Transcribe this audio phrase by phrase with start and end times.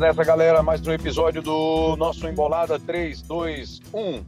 [0.00, 0.62] Vamos nessa, galera.
[0.62, 4.24] Mais um episódio do nosso Embolada 3, 2, 1.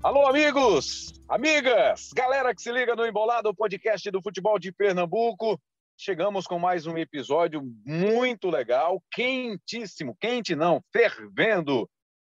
[0.00, 5.60] Alô, amigos, amigas, galera que se liga no Embolada, o podcast do futebol de Pernambuco.
[5.98, 11.90] Chegamos com mais um episódio muito legal, quentíssimo, quente não, fervendo.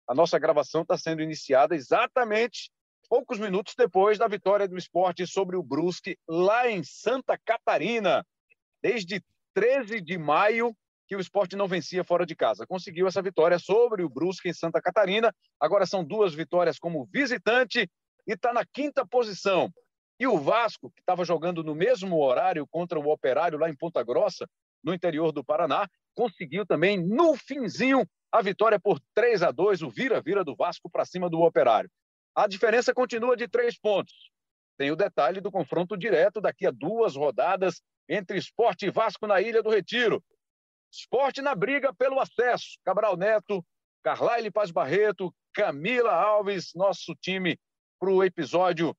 [0.07, 2.71] A nossa gravação está sendo iniciada exatamente
[3.07, 8.25] poucos minutos depois da vitória do esporte sobre o Brusque, lá em Santa Catarina.
[8.81, 10.75] Desde 13 de maio,
[11.09, 12.67] que o esporte não vencia fora de casa.
[12.67, 15.33] Conseguiu essa vitória sobre o Brusque em Santa Catarina.
[15.59, 17.89] Agora são duas vitórias como visitante
[18.27, 19.73] e está na quinta posição.
[20.19, 24.03] E o Vasco, que estava jogando no mesmo horário contra o Operário lá em Ponta
[24.03, 24.47] Grossa,
[24.83, 29.89] no interior do Paraná, conseguiu também no finzinho a vitória por 3 a 2, o
[29.89, 31.89] vira-vira do Vasco para cima do Operário.
[32.35, 34.29] A diferença continua de três pontos.
[34.77, 39.41] Tem o detalhe do confronto direto daqui a duas rodadas entre Esporte e Vasco na
[39.41, 40.23] Ilha do Retiro.
[40.91, 42.77] Esporte na briga pelo acesso.
[42.83, 43.65] Cabral Neto,
[44.03, 47.59] Carlaile Paz Barreto, Camila Alves, nosso time
[47.99, 48.95] para o episódio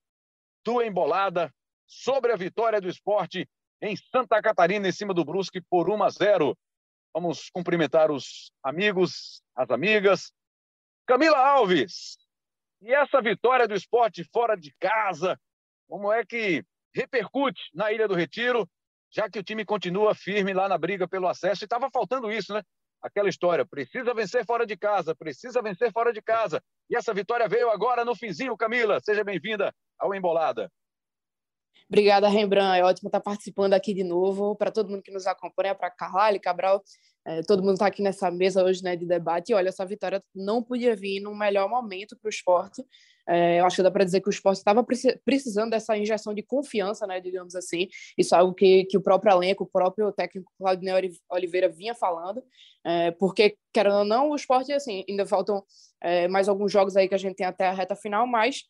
[0.64, 1.52] do Embolada
[1.86, 3.48] sobre a vitória do esporte
[3.82, 6.58] em Santa Catarina em cima do Brusque por 1 a 0.
[7.14, 10.32] Vamos cumprimentar os amigos, as amigas.
[11.06, 12.18] Camila Alves,
[12.82, 15.38] e essa vitória do esporte fora de casa,
[15.88, 16.64] como é que
[16.94, 18.68] repercute na Ilha do Retiro
[19.10, 21.65] já que o time continua firme lá na briga pelo acesso.
[21.65, 22.62] E estava faltando isso, né?
[23.03, 26.62] Aquela história, precisa vencer fora de casa, precisa vencer fora de casa.
[26.88, 29.00] E essa vitória veio agora no finzinho, Camila.
[29.00, 30.71] Seja bem-vinda ao Embolada.
[31.91, 32.78] Obrigada, Rembrandt.
[32.78, 34.54] É ótimo estar participando aqui de novo.
[34.54, 36.81] Para todo mundo que nos acompanha, para Carvalho, Cabral,
[37.26, 39.50] é, todo mundo está aqui nessa mesa hoje né, de debate.
[39.50, 42.84] E olha, essa vitória não podia vir num melhor momento para o esporte.
[43.28, 44.84] É, eu acho que dá para dizer que o esporte estava
[45.25, 47.88] precisando dessa injeção de confiança, né, digamos assim.
[48.16, 52.41] Isso é algo que, que o próprio elenco, o próprio técnico Claudinei Oliveira vinha falando.
[52.84, 55.64] É, porque, querendo ou não, o esporte, assim, ainda faltam
[56.30, 58.62] mais alguns jogos aí que a gente tem até a reta final, mas,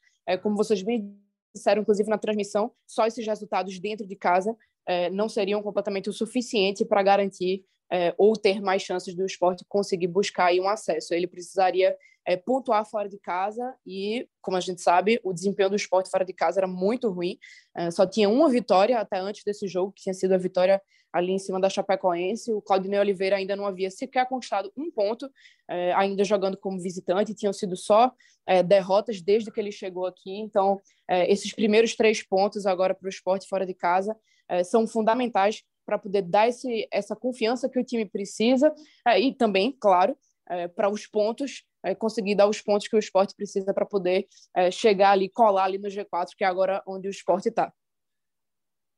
[0.42, 1.16] como vocês bem
[1.54, 4.56] disseram, inclusive na transmissão, só esses resultados dentro de casa
[4.86, 9.64] é, não seriam completamente o suficiente para garantir é, ou ter mais chances do esporte
[9.68, 11.12] conseguir buscar aí um acesso.
[11.12, 11.96] Ele precisaria
[12.26, 16.24] é, pontuar fora de casa e, como a gente sabe, o desempenho do esporte fora
[16.24, 17.38] de casa era muito ruim.
[17.76, 20.80] É, só tinha uma vitória até antes desse jogo, que tinha sido a vitória
[21.12, 22.52] ali em cima da Chapecoense.
[22.52, 25.28] O Claudinei Oliveira ainda não havia sequer conquistado um ponto,
[25.68, 27.34] é, ainda jogando como visitante.
[27.34, 28.12] Tinham sido só
[28.46, 30.38] é, derrotas desde que ele chegou aqui.
[30.38, 34.16] Então, é, esses primeiros três pontos agora para o esporte fora de casa
[34.64, 38.72] são fundamentais para poder dar esse, essa confiança que o time precisa
[39.04, 40.16] é, e também, claro,
[40.48, 44.28] é, para os pontos, é, conseguir dar os pontos que o esporte precisa para poder
[44.70, 47.72] chegar ali, colar ali no G4, que é agora onde o esporte está.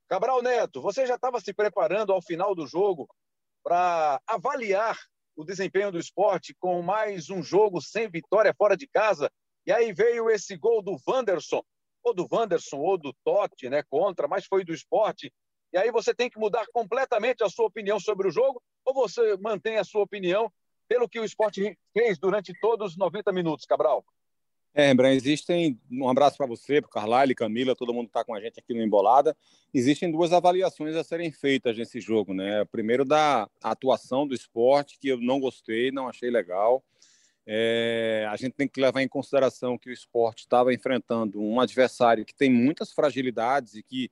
[0.06, 3.08] Cabral Neto, você já estava se preparando ao final do jogo
[3.64, 4.98] para avaliar
[5.34, 9.30] o desempenho do esporte com mais um jogo sem vitória fora de casa.
[9.66, 11.62] E aí veio esse gol do Wanderson,
[12.04, 15.32] ou do Wanderson, ou do Totti, né, contra, mas foi do esporte
[15.72, 19.36] e aí você tem que mudar completamente a sua opinião sobre o jogo, ou você
[19.38, 20.52] mantém a sua opinião
[20.88, 24.04] pelo que o esporte fez durante todos os 90 minutos, Cabral?
[24.74, 25.78] É, Rembrandt, existem.
[25.90, 28.72] Um abraço para você, para o Carlyle, Camila, todo mundo está com a gente aqui
[28.72, 29.36] no Embolada.
[29.72, 32.64] Existem duas avaliações a serem feitas nesse jogo, né?
[32.66, 36.82] Primeiro, da atuação do esporte, que eu não gostei, não achei legal.
[37.46, 42.24] É, a gente tem que levar em consideração que o esporte estava enfrentando um adversário
[42.24, 44.10] que tem muitas fragilidades e que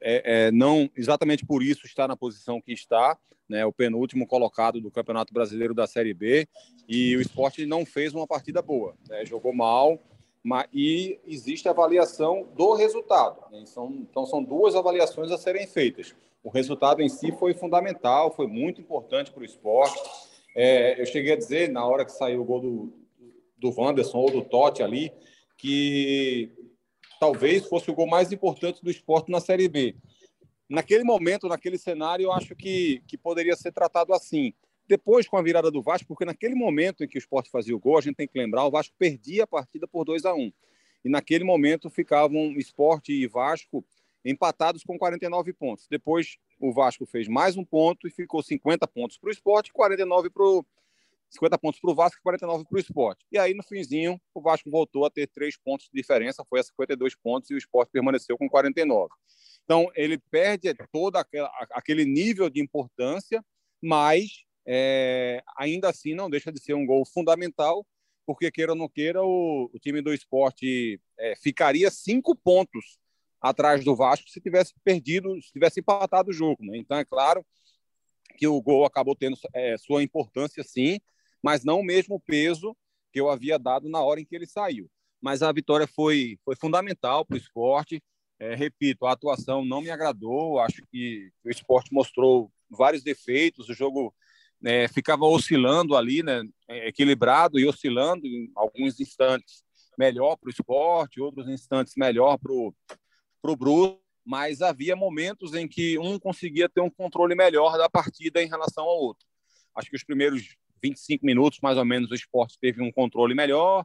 [0.00, 3.18] é, é, não exatamente por isso está na posição que está,
[3.48, 6.46] né, o penúltimo colocado do Campeonato Brasileiro da Série B,
[6.88, 9.98] e o esporte não fez uma partida boa, né, jogou mal,
[10.42, 13.38] mas, e existe a avaliação do resultado.
[13.50, 16.14] Né, são, então, são duas avaliações a serem feitas.
[16.42, 20.00] O resultado em si foi fundamental, foi muito importante para o esporte.
[20.56, 22.92] É, eu cheguei a dizer, na hora que saiu o gol do,
[23.58, 25.12] do Wanderson ou do Totti ali,
[25.58, 26.50] que
[27.20, 29.94] talvez fosse o gol mais importante do esporte na Série B.
[30.66, 34.54] Naquele momento, naquele cenário, eu acho que, que poderia ser tratado assim.
[34.88, 37.78] Depois, com a virada do Vasco, porque naquele momento em que o esporte fazia o
[37.78, 40.50] gol, a gente tem que lembrar, o Vasco perdia a partida por 2 a 1
[41.04, 43.84] E naquele momento ficavam esporte e Vasco
[44.24, 45.86] empatados com 49 pontos.
[45.90, 49.72] Depois, o Vasco fez mais um ponto e ficou 50 pontos para o esporte e
[49.72, 50.64] 49 para o
[51.30, 53.24] 50 pontos para o Vasco e 49 para o esporte.
[53.30, 56.62] E aí, no finzinho, o Vasco voltou a ter três pontos de diferença, foi a
[56.62, 59.08] 52 pontos, e o esporte permaneceu com 49.
[59.64, 61.16] Então, ele perde todo
[61.70, 63.44] aquele nível de importância,
[63.80, 67.86] mas é, ainda assim não deixa de ser um gol fundamental,
[68.26, 72.98] porque, queira ou não queira, o, o time do esporte é, ficaria cinco pontos
[73.40, 76.62] atrás do Vasco se tivesse perdido, se tivesse empatado o jogo.
[76.64, 76.78] Né?
[76.78, 77.44] Então, é claro
[78.36, 81.00] que o gol acabou tendo é, sua importância, sim,
[81.42, 82.76] mas não o mesmo peso
[83.12, 84.90] que eu havia dado na hora em que ele saiu.
[85.20, 88.02] Mas a vitória foi, foi fundamental para o esporte.
[88.38, 90.58] É, repito, a atuação não me agradou.
[90.60, 93.68] Acho que o esporte mostrou vários defeitos.
[93.68, 94.14] O jogo
[94.64, 99.62] é, ficava oscilando ali, né, é, equilibrado e oscilando em alguns instantes
[99.98, 105.98] melhor para o esporte, outros instantes melhor para o Bruce, mas havia momentos em que
[105.98, 109.26] um conseguia ter um controle melhor da partida em relação ao outro.
[109.74, 113.84] Acho que os primeiros 25 minutos, mais ou menos, o esporte teve um controle melhor,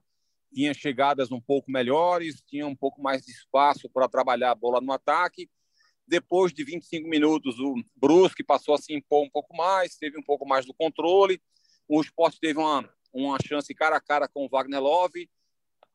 [0.53, 4.80] tinha chegadas um pouco melhores, tinha um pouco mais de espaço para trabalhar a bola
[4.80, 5.50] no ataque.
[6.07, 10.24] Depois de 25 minutos, o Brusque passou a se impor um pouco mais, teve um
[10.24, 11.42] pouco mais do controle.
[11.88, 15.30] O esporte teve uma, uma chance cara a cara com o Wagner Love,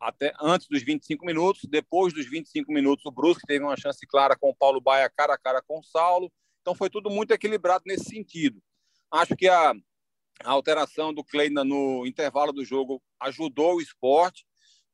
[0.01, 1.63] até antes dos 25 minutos.
[1.65, 5.35] Depois dos 25 minutos, o Brusque teve uma chance clara com o Paulo Baia cara
[5.35, 6.31] a cara com o Saulo.
[6.61, 8.61] Então foi tudo muito equilibrado nesse sentido.
[9.11, 9.75] Acho que a,
[10.45, 14.47] a alteração do Kleina no intervalo do jogo ajudou o esporte,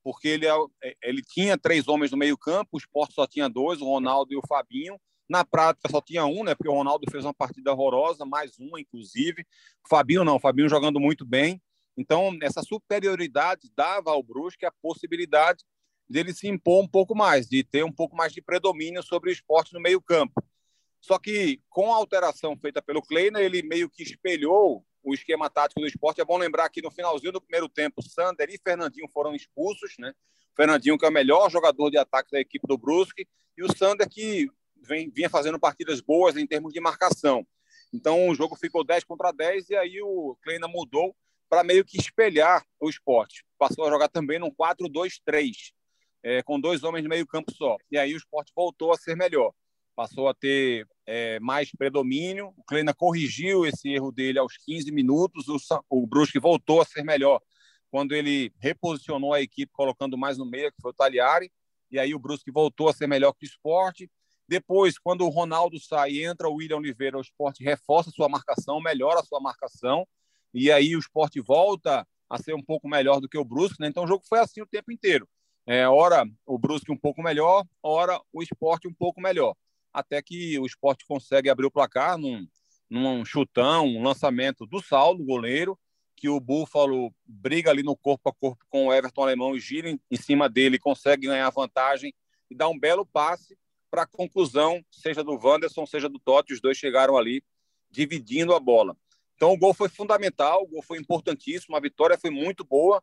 [0.02, 3.84] porque ele, é, ele tinha três homens no meio-campo, o esporte só tinha dois, o
[3.84, 5.00] Ronaldo e o Fabinho.
[5.28, 6.54] Na prática só tinha um, né?
[6.54, 9.42] Porque o Ronaldo fez uma partida horrorosa, mais uma, inclusive.
[9.84, 11.60] O Fabinho não, o Fabinho jogando muito bem.
[11.96, 15.64] Então, essa superioridade dava ao Brusque a possibilidade
[16.08, 19.32] dele se impor um pouco mais, de ter um pouco mais de predomínio sobre o
[19.32, 20.34] esporte no meio-campo.
[21.00, 25.80] Só que, com a alteração feita pelo Kleiner, ele meio que espelhou o esquema tático
[25.80, 26.20] do esporte.
[26.20, 29.94] É bom lembrar que no finalzinho do primeiro tempo, Sander e Fernandinho foram expulsos.
[29.98, 30.12] Né?
[30.56, 33.26] Fernandinho, que é o melhor jogador de ataque da equipe do Brusque,
[33.56, 34.50] e o Sander, que
[34.82, 37.46] vem, vinha fazendo partidas boas em termos de marcação.
[37.92, 41.14] Então, o jogo ficou 10 contra 10, e aí o Kleiner mudou
[41.48, 43.44] para meio que espelhar o esporte.
[43.56, 45.72] Passou a jogar também num 4-2-3,
[46.24, 47.76] é, com dois homens no meio campo só.
[47.90, 49.52] E aí o esporte voltou a ser melhor.
[49.94, 52.52] Passou a ter é, mais predomínio.
[52.56, 55.46] O Kleina corrigiu esse erro dele aos 15 minutos.
[55.48, 55.56] O,
[55.88, 57.40] o Brusque voltou a ser melhor
[57.90, 61.50] quando ele reposicionou a equipe, colocando mais no meio, que foi o Taliari.
[61.90, 64.10] E aí o Brusque voltou a ser melhor que o esporte.
[64.48, 68.80] Depois, quando o Ronaldo sai e entra o William Oliveira, o esporte reforça sua marcação,
[68.80, 70.06] melhora sua marcação
[70.58, 73.88] e aí o esporte volta a ser um pouco melhor do que o Brusque, né?
[73.88, 75.28] Então o jogo foi assim o tempo inteiro.
[75.66, 79.54] É, hora o Brusque um pouco melhor, hora o esporte um pouco melhor.
[79.96, 82.46] Até que o esporte consegue abrir o placar num,
[82.90, 85.78] num chutão, um lançamento do Saulo, goleiro,
[86.14, 89.88] que o Búfalo briga ali no corpo a corpo com o Everton Alemão e gira
[89.88, 92.12] em, em cima dele, consegue ganhar vantagem
[92.50, 93.56] e dá um belo passe
[93.90, 97.42] para a conclusão, seja do Wanderson, seja do Totti, os dois chegaram ali
[97.90, 98.94] dividindo a bola.
[99.34, 103.02] Então o gol foi fundamental, o gol foi importantíssimo, a vitória foi muito boa,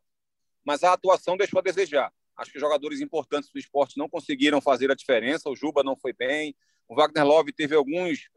[0.63, 2.13] mas a atuação deixou a desejar.
[2.37, 5.49] Acho que jogadores importantes do esporte não conseguiram fazer a diferença.
[5.49, 6.55] O Juba não foi bem,
[6.87, 8.29] o Wagner Love teve alguns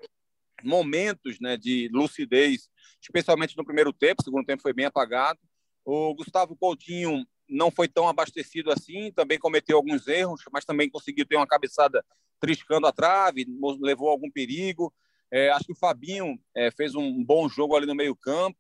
[0.63, 2.69] momentos né, de lucidez,
[3.01, 4.23] especialmente no primeiro tempo.
[4.23, 5.39] O segundo tempo foi bem apagado.
[5.85, 11.25] O Gustavo Coutinho não foi tão abastecido assim, também cometeu alguns erros, mas também conseguiu
[11.25, 12.05] ter uma cabeçada
[12.41, 13.47] triscando a trave,
[13.81, 14.93] levou algum perigo.
[15.31, 18.59] É, acho que o Fabinho é, fez um bom jogo ali no meio-campo.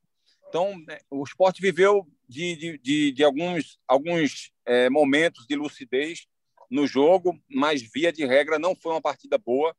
[0.48, 6.26] Então, é, o esporte viveu de, de, de, de alguns, alguns é, momentos de lucidez
[6.70, 9.74] no jogo, mas, via de regra, não foi uma partida boa,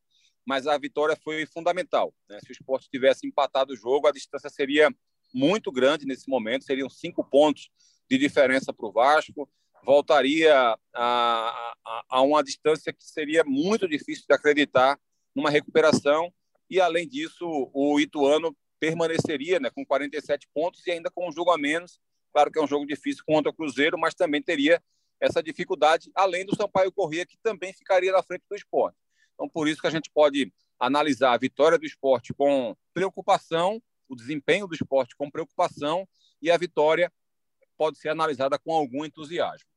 [0.46, 2.14] mas a vitória foi fundamental.
[2.30, 2.40] Né?
[2.40, 4.90] Se o esporte tivesse empatado o jogo, a distância seria
[5.34, 7.70] muito grande nesse momento, seriam cinco pontos
[8.10, 9.50] de diferença para o Vasco,
[9.84, 14.98] voltaria a, a, a uma distância que seria muito difícil de acreditar
[15.36, 16.32] numa recuperação
[16.70, 21.52] e, além disso, o Ituano permaneceria né, com 47 pontos e ainda com um jogo
[21.52, 22.00] a menos.
[22.34, 24.82] Claro que é um jogo difícil contra o Cruzeiro, mas também teria
[25.20, 28.98] essa dificuldade, além do Sampaio Corrêa, que também ficaria na frente do esporte.
[29.34, 34.16] Então, por isso que a gente pode analisar a vitória do esporte com preocupação, o
[34.16, 36.08] desempenho do esporte com preocupação,
[36.42, 37.12] e a vitória
[37.78, 39.68] pode ser analisada com algum entusiasmo.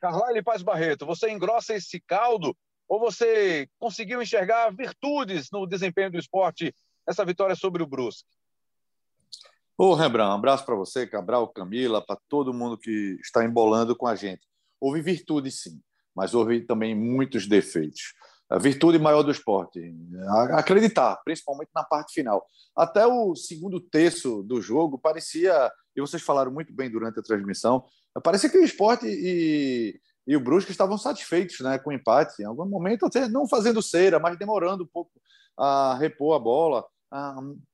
[0.00, 6.18] Carlyle Paz Barreto, você engrossa esse caldo ou você conseguiu enxergar virtudes no desempenho do
[6.18, 6.74] esporte
[7.06, 8.28] nessa vitória sobre o Brusque?
[9.76, 14.06] Ô, Rembrandt, um abraço para você, Cabral, Camila, para todo mundo que está embolando com
[14.06, 14.42] a gente.
[14.80, 15.80] Houve virtudes, sim,
[16.14, 18.14] mas houve também muitos defeitos.
[18.48, 19.80] A virtude maior do esporte,
[20.52, 22.46] acreditar, principalmente na parte final.
[22.76, 27.84] Até o segundo terço do jogo parecia, e vocês falaram muito bem durante a transmissão,
[28.22, 32.42] parecia que o esporte e e o Brusque estavam satisfeitos né, com o empate.
[32.42, 35.10] Em algum momento, até não fazendo cera, mas demorando um pouco
[35.56, 36.84] a repor a bola.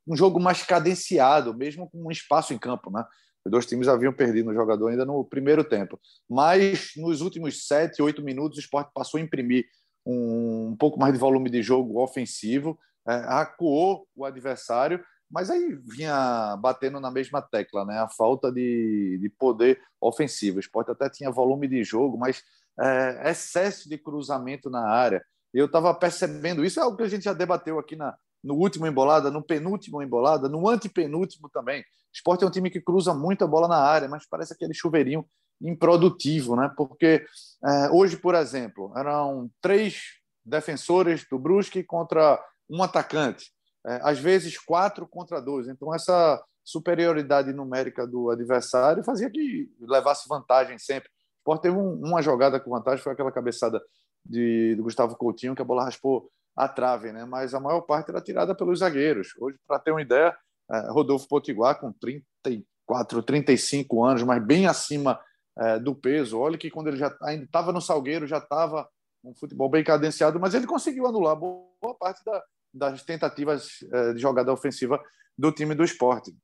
[0.06, 2.90] Um jogo mais cadenciado, mesmo com um espaço em campo.
[2.90, 3.04] Né?
[3.44, 5.99] Os dois times haviam perdido o jogador ainda no primeiro tempo.
[6.28, 9.64] Mas nos últimos sete, oito minutos, o esporte passou a imprimir
[10.06, 12.78] um, um pouco mais de volume de jogo ofensivo
[13.09, 17.99] é, acuou o adversário, mas aí vinha batendo na mesma tecla, né?
[17.99, 20.56] A falta de, de poder ofensivo.
[20.56, 22.42] O esporte até tinha volume de jogo, mas
[22.78, 25.25] é, excesso de cruzamento na área.
[25.52, 28.87] Eu estava percebendo isso, é algo que a gente já debateu aqui na, no último
[28.87, 31.80] embolada, no penúltimo embolada, no antepenúltimo também.
[31.80, 35.25] O esporte é um time que cruza muita bola na área, mas parece aquele chuveirinho
[35.61, 36.73] improdutivo, né?
[36.76, 37.25] Porque
[37.64, 40.00] é, hoje, por exemplo, eram três
[40.44, 43.52] defensores do Brusque contra um atacante,
[43.87, 45.68] é, às vezes quatro contra dois.
[45.68, 51.09] Então, essa superioridade numérica do adversário fazia que levasse vantagem sempre.
[51.09, 53.82] O Sport teve um, uma jogada com vantagem, foi aquela cabeçada
[54.25, 57.25] de, do Gustavo Coutinho, que a bola raspou a trave, né?
[57.25, 59.35] mas a maior parte era tirada pelos zagueiros.
[59.38, 60.37] Hoje, para ter uma ideia,
[60.71, 65.21] é, Rodolfo Potiguar, com 34, 35 anos, mas bem acima
[65.59, 66.38] é, do peso.
[66.38, 68.88] Olha que quando ele já ainda estava no Salgueiro, já estava
[69.23, 72.42] um futebol bem cadenciado, mas ele conseguiu anular boa parte da,
[72.73, 75.02] das tentativas é, de jogada ofensiva
[75.37, 76.35] do time do esporte.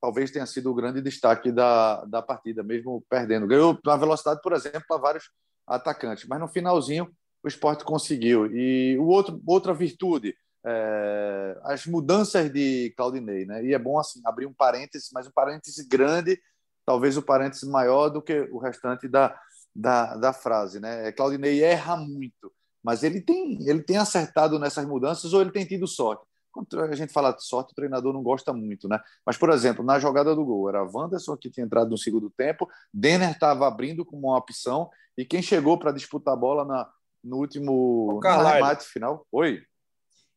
[0.00, 3.46] Talvez tenha sido o grande destaque da, da partida, mesmo perdendo.
[3.46, 5.30] Ganhou na velocidade, por exemplo, para vários
[5.66, 8.46] atacantes, mas no finalzinho o esporte conseguiu.
[8.54, 13.64] E o outro, outra virtude, é, as mudanças de Claudinei, né?
[13.64, 16.40] E é bom assim abrir um parêntese, mas um parêntese grande
[16.90, 19.38] talvez o parênteses maior do que o restante da,
[19.74, 20.80] da, da frase.
[20.80, 21.06] Né?
[21.08, 25.64] É, Claudinei erra muito, mas ele tem, ele tem acertado nessas mudanças ou ele tem
[25.64, 26.24] tido sorte.
[26.50, 28.98] Quando a gente fala de sorte, o treinador não gosta muito, né?
[29.24, 32.68] Mas, por exemplo, na jogada do gol, era Wanderson que tinha entrado no segundo tempo,
[32.92, 36.90] Denner estava abrindo como uma opção, e quem chegou para disputar a bola na,
[37.22, 39.26] no último remate final?
[39.32, 39.62] Oi.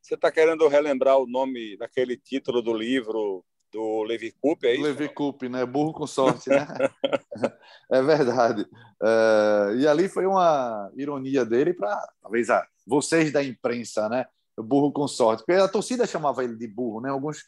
[0.01, 4.83] Você está querendo relembrar o nome daquele título do livro do Levi Coupe, é isso?
[4.83, 5.65] Levi Coupe, né?
[5.65, 6.67] Burro com sorte, né?
[7.89, 8.61] é verdade.
[9.01, 14.25] Uh, e ali foi uma ironia dele para, talvez, ah, vocês da imprensa, né?
[14.55, 15.43] Burro com sorte.
[15.45, 17.09] Porque a torcida chamava ele de burro, né?
[17.09, 17.45] Alguns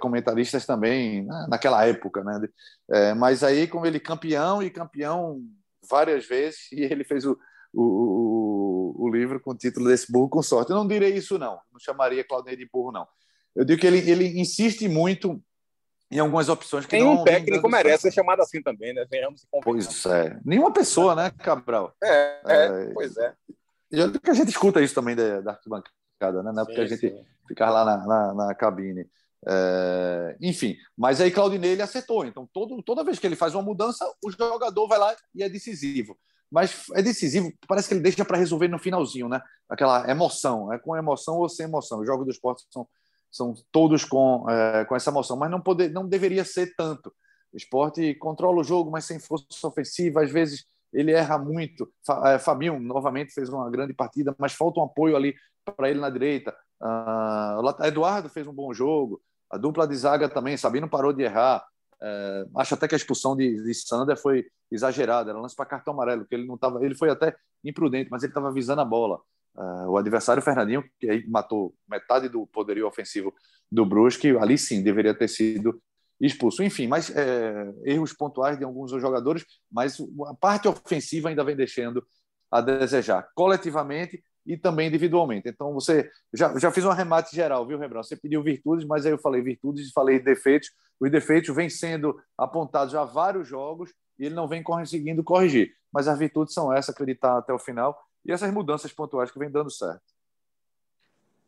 [0.00, 1.46] comentaristas também, né?
[1.48, 2.40] naquela época, né?
[2.90, 5.42] É, mas aí, como ele campeão e campeão
[5.88, 7.38] várias vezes, e ele fez o,
[7.82, 10.70] o, o, o livro com o título desse burro com sorte.
[10.70, 11.58] Eu não direi isso, não.
[11.72, 13.06] Não chamaria Claudinei de burro, não.
[13.54, 15.40] Eu digo que ele, ele insiste muito
[16.10, 19.04] em algumas opções que Nenhum não técnico merece ser chamado assim também, né?
[19.10, 20.38] Venhamos se Pois é.
[20.44, 21.94] Nenhuma pessoa, né, Cabral?
[22.02, 23.34] É, é, é pois é.
[23.90, 26.52] E que a gente escuta isso também da, da arquibancada, né?
[26.52, 27.12] Não é porque a gente
[27.46, 29.06] ficar lá na, na, na cabine.
[29.48, 32.24] É, enfim, mas aí Claudinei ele acertou.
[32.24, 35.48] Então, todo, toda vez que ele faz uma mudança, o jogador vai lá e é
[35.48, 36.18] decisivo.
[36.50, 39.40] Mas é decisivo, parece que ele deixa para resolver no finalzinho, né?
[39.68, 42.00] Aquela emoção, é com emoção ou sem emoção.
[42.00, 42.86] Os jogos do esporte são
[43.36, 47.12] são todos com, é, com essa emoção, mas não, poder, não deveria ser tanto.
[47.52, 51.90] O esporte controla o jogo, mas sem força ofensiva, às vezes ele erra muito.
[52.24, 55.34] É, Fabinho, novamente, fez uma grande partida, mas falta um apoio ali
[55.76, 56.56] para ele na direita.
[56.80, 61.64] Uh, Eduardo fez um bom jogo, a dupla de zaga também, Sabino parou de errar.
[62.02, 65.94] É, acho até que a expulsão de, de Sander foi exagerada, era lance para cartão
[65.94, 67.34] amarelo, que ele não tava, ele foi até
[67.64, 69.20] imprudente, mas ele estava visando a bola.
[69.54, 73.32] Uh, o adversário Fernandinho, que aí matou metade do poderio ofensivo
[73.72, 75.80] do Brusque, ali sim deveria ter sido
[76.20, 76.62] expulso.
[76.62, 82.06] Enfim, mas é, erros pontuais de alguns jogadores, mas a parte ofensiva ainda vem deixando
[82.50, 85.48] a desejar, coletivamente e também individualmente.
[85.48, 88.06] Então, você já, já fiz um arremate geral, viu, Rembrandt?
[88.06, 90.70] Você pediu virtudes, mas aí eu falei virtudes e falei defeitos.
[91.00, 95.74] Os defeitos vêm sendo apontados há vários jogos e ele não vem conseguindo corrigir.
[95.92, 99.50] Mas as virtudes são essas, acreditar até o final e essas mudanças pontuais que vem
[99.50, 100.02] dando certo.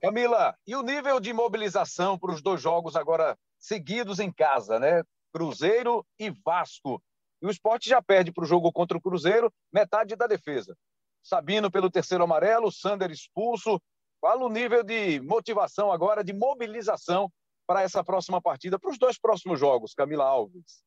[0.01, 5.03] Camila, e o nível de mobilização para os dois jogos agora seguidos em casa, né?
[5.33, 7.03] Cruzeiro e Vasco.
[7.43, 10.77] E o esporte já perde para o jogo contra o Cruzeiro metade da defesa.
[11.23, 13.81] Sabino pelo terceiro amarelo, Sander expulso.
[14.21, 17.31] Qual o nível de motivação agora, de mobilização
[17.67, 20.83] para essa próxima partida, para os dois próximos jogos, Camila Alves?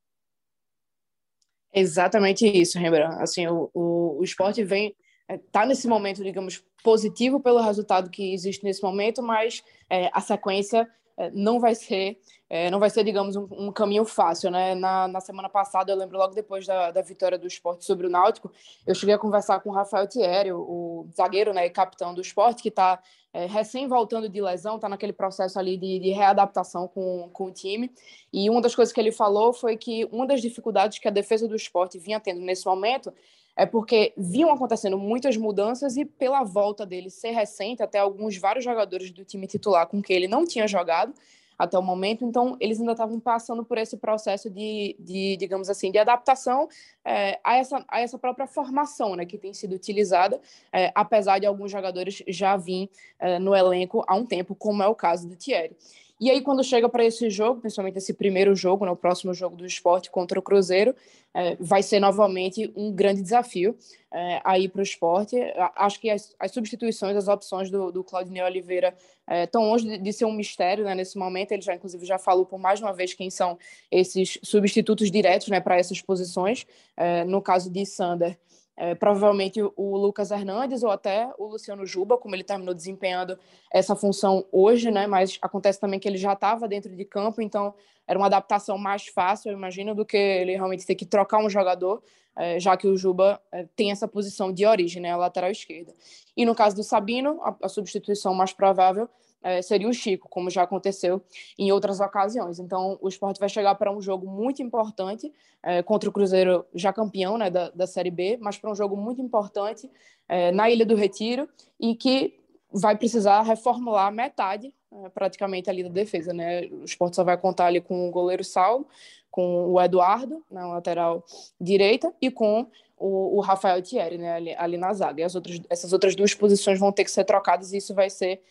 [1.73, 3.21] Exatamente isso, Rembrandt.
[3.21, 4.95] Assim, o, o, o esporte vem
[5.29, 10.19] está é, nesse momento, digamos, positivo pelo resultado que existe nesse momento, mas é, a
[10.19, 12.19] sequência é, não vai ser,
[12.53, 14.75] é, não vai ser, digamos, um, um, caminho fácil, né?
[14.75, 18.10] Na, na semana passada, eu lembro logo depois da, da vitória do esporte sobre o
[18.10, 18.51] Náutico,
[18.86, 22.62] eu cheguei a conversar com o Rafael Thierry, o, zagueiro, né, e capitão do esporte,
[22.62, 23.01] que está
[23.34, 27.51] é, recém voltando de lesão, está naquele processo ali de, de, readaptação com, com o
[27.53, 27.89] time.
[28.34, 31.48] E uma das coisas que ele falou foi que uma das dificuldades que a defesa
[31.48, 33.13] do esporte vinha tendo nesse momento
[33.55, 38.65] é porque vinham acontecendo muitas mudanças e pela volta dele ser recente, até alguns vários
[38.65, 41.13] jogadores do time titular com que ele não tinha jogado,
[41.62, 45.91] até o momento, então eles ainda estavam passando por esse processo de, de digamos assim,
[45.91, 46.68] de adaptação
[47.06, 50.41] é, a, essa, a essa própria formação né, que tem sido utilizada,
[50.74, 52.89] é, apesar de alguns jogadores já virem
[53.20, 55.75] é, no elenco há um tempo, como é o caso do Thierry.
[56.21, 59.65] E aí, quando chega para esse jogo, principalmente esse primeiro jogo, né, próximo jogo do
[59.65, 60.95] esporte contra o Cruzeiro,
[61.33, 63.75] é, vai ser novamente um grande desafio
[64.13, 65.35] é, aí para o esporte.
[65.75, 68.95] Acho que as, as, substituições, as opções do, do Claudinei Oliveira
[69.27, 71.53] estão é, longe de, de, ser um mistério né, nesse momento.
[71.53, 73.57] Ele já, inclusive, já falou por mais uma vez quem são
[73.89, 76.67] esses substitutos diretos né, para essas posições.
[76.95, 78.37] É, no caso de Sander,
[78.81, 83.38] é, provavelmente o Lucas Hernandes ou até o Luciano Juba, como ele terminou desempenhando
[83.71, 85.05] essa função hoje, né?
[85.05, 87.75] Mas acontece também que ele já estava dentro de campo, então
[88.07, 91.47] era uma adaptação mais fácil, eu imagino, do que ele realmente ter que trocar um
[91.47, 92.01] jogador,
[92.35, 95.11] é, já que o Juba é, tem essa posição de origem, né?
[95.11, 95.93] A lateral esquerda.
[96.35, 99.07] E no caso do Sabino, a, a substituição mais provável
[99.43, 101.21] é, seria o Chico, como já aconteceu
[101.57, 102.60] em outras ocasiões.
[102.60, 105.31] Então, o esporte vai chegar para um jogo muito importante
[105.63, 108.95] é, contra o Cruzeiro, já campeão né, da, da Série B, mas para um jogo
[108.95, 109.89] muito importante
[110.27, 112.39] é, na Ilha do Retiro e que
[112.71, 116.33] vai precisar reformular metade, é, praticamente, ali da defesa.
[116.33, 116.67] Né?
[116.67, 118.88] O esporte só vai contar ali com o goleiro Saulo,
[119.29, 121.23] com o Eduardo, na lateral
[121.60, 125.21] direita, e com o, o Rafael Thierry, né, ali, ali na zaga.
[125.21, 128.10] E as outras, essas outras duas posições vão ter que ser trocadas e isso vai
[128.10, 128.41] ser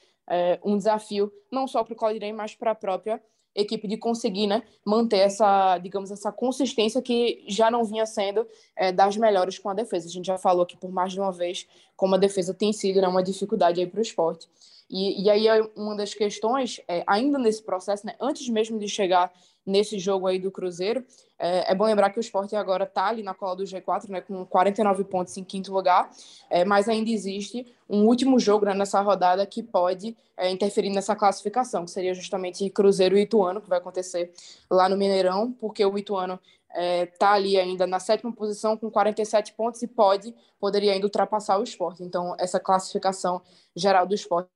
[0.65, 3.21] um desafio não só para o Claudinei, mas para a própria
[3.55, 8.93] equipe de conseguir né, manter essa, digamos, essa consistência que já não vinha sendo é,
[8.93, 10.07] das melhores com a defesa.
[10.07, 11.67] A gente já falou aqui por mais de uma vez
[11.97, 14.49] como a defesa tem sido né, uma dificuldade para o esporte.
[14.91, 19.33] E, e aí uma das questões, é, ainda nesse processo, né, antes mesmo de chegar
[19.65, 21.05] nesse jogo aí do Cruzeiro.
[21.39, 24.21] É, é bom lembrar que o Sport agora está ali na cola do G4, né,
[24.21, 26.11] com 49 pontos em quinto lugar,
[26.49, 31.15] é, mas ainda existe um último jogo né, nessa rodada que pode é, interferir nessa
[31.15, 34.33] classificação, que seria justamente Cruzeiro e Ituano, que vai acontecer
[34.69, 38.91] lá no Mineirão, porque o Ituano está é, tá ali ainda na sétima posição com
[38.91, 42.03] 47 pontos e pode, poderia ainda ultrapassar o esporte.
[42.03, 43.43] Então, essa classificação
[43.75, 44.49] geral do esporte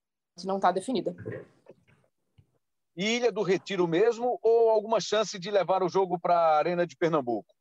[0.42, 1.14] não está definida.
[2.96, 6.96] Ilha do Retiro mesmo ou alguma chance de levar o jogo para a Arena de
[6.96, 7.54] Pernambuco?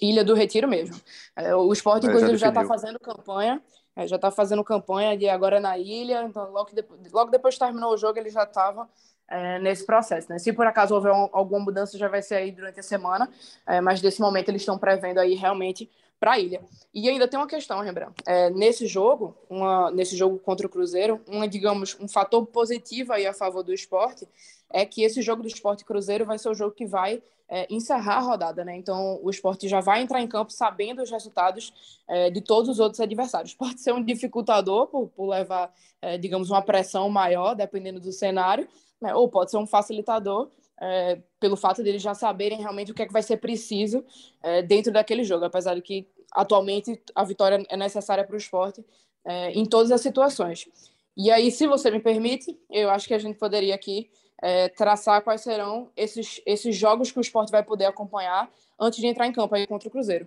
[0.00, 0.98] Ilha do Retiro mesmo.
[1.36, 3.62] É, o esporte, é, inclusive, já está fazendo campanha,
[3.94, 7.60] é, já está fazendo campanha de agora na ilha, então logo, depois, logo depois que
[7.60, 8.88] terminou o jogo, ele já estava
[9.28, 10.30] é, nesse processo.
[10.30, 10.38] Né?
[10.38, 13.30] Se por acaso houver um, alguma mudança, já vai ser aí durante a semana,
[13.66, 15.90] é, mas nesse momento eles estão prevendo aí realmente
[16.22, 16.60] para a ilha.
[16.94, 18.12] E ainda tem uma questão, Rembrandt.
[18.24, 23.26] É, nesse jogo, uma, nesse jogo contra o Cruzeiro, uma, digamos, um fator positivo aí
[23.26, 24.28] a favor do esporte
[24.70, 28.18] é que esse jogo do esporte Cruzeiro vai ser o jogo que vai é, encerrar
[28.18, 28.76] a rodada, né?
[28.76, 32.78] Então o esporte já vai entrar em campo sabendo os resultados é, de todos os
[32.78, 33.52] outros adversários.
[33.52, 38.68] Pode ser um dificultador por, por levar, é, digamos, uma pressão maior, dependendo do cenário,
[39.00, 39.12] né?
[39.12, 40.48] ou pode ser um facilitador
[40.80, 44.04] é, pelo fato deles já saberem realmente o que é que vai ser preciso
[44.42, 48.84] é, dentro daquele jogo, apesar de que atualmente a vitória é necessária para o esporte
[49.24, 50.68] é, em todas as situações.
[51.16, 54.10] E aí, se você me permite, eu acho que a gente poderia aqui
[54.42, 59.06] é, traçar quais serão esses, esses jogos que o esporte vai poder acompanhar antes de
[59.06, 60.26] entrar em campo aí contra o Cruzeiro.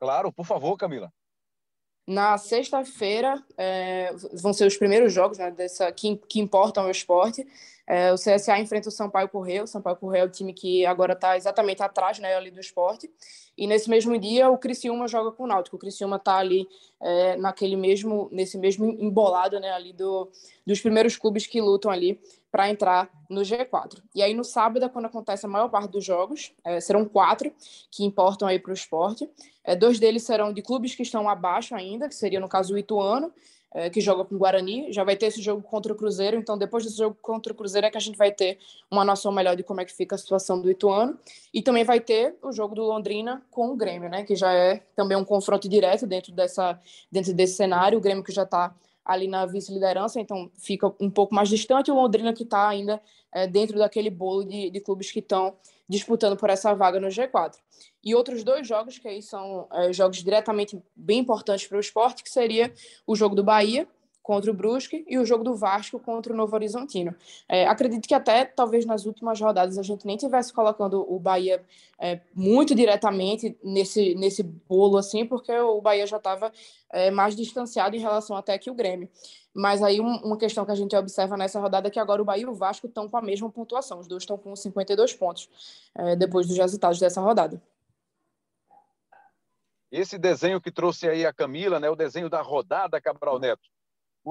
[0.00, 1.12] Claro, por favor, Camila.
[2.06, 7.46] Na sexta-feira é, vão ser os primeiros jogos né, dessa, que, que importam ao esporte.
[7.86, 9.64] É, o CSA enfrenta o Sampaio Correio.
[9.64, 13.10] O Sampaio Correio é o time que agora está exatamente atrás né, ali do esporte.
[13.56, 15.76] E nesse mesmo dia o Criciúma joga com o Náutico.
[15.76, 16.68] O Criciúma está ali
[17.00, 20.30] é, naquele mesmo, nesse mesmo embolado né, ali do,
[20.66, 24.02] dos primeiros clubes que lutam ali para entrar no G4.
[24.14, 27.52] E aí no sábado, é quando acontece a maior parte dos jogos, é, serão quatro
[27.90, 29.28] que importam aí para o esporte.
[29.62, 32.78] É, dois deles serão de clubes que estão abaixo ainda, que seria no caso o
[32.78, 33.32] Ituano,
[33.92, 34.92] que joga com o Guarani.
[34.92, 37.86] Já vai ter esse jogo contra o Cruzeiro, então depois desse jogo contra o Cruzeiro
[37.86, 38.58] é que a gente vai ter
[38.90, 41.18] uma noção melhor de como é que fica a situação do Ituano.
[41.54, 44.82] E também vai ter o jogo do Londrina com o Grêmio, né, que já é
[44.96, 46.80] também um confronto direto dentro, dessa,
[47.10, 47.98] dentro desse cenário.
[47.98, 51.90] O Grêmio que já está ali na vice-liderança, então fica um pouco mais distante.
[51.90, 53.00] O Londrina que está ainda
[53.32, 55.54] é, dentro daquele bolo de, de clubes que estão
[55.90, 57.56] disputando por essa vaga no G4.
[58.04, 62.22] E outros dois jogos que aí são é, jogos diretamente bem importantes para o esporte,
[62.22, 62.72] que seria
[63.04, 63.88] o jogo do Bahia,
[64.30, 67.12] contra o Brusque e o jogo do Vasco contra o Novo Horizontino.
[67.48, 71.60] É, acredito que até talvez nas últimas rodadas a gente nem tivesse colocando o Bahia
[71.98, 76.52] é, muito diretamente nesse, nesse bolo assim, porque o Bahia já estava
[76.92, 79.08] é, mais distanciado em relação até que o Grêmio.
[79.52, 82.24] Mas aí um, uma questão que a gente observa nessa rodada é que agora o
[82.24, 85.50] Bahia e o Vasco estão com a mesma pontuação, os dois estão com 52 pontos
[85.92, 87.60] é, depois dos resultados dessa rodada.
[89.90, 93.68] Esse desenho que trouxe aí a Camila, né, o desenho da rodada Cabral Neto,